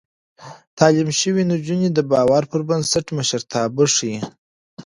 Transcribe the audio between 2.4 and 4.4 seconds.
پر بنسټ مشرتابه ښيي.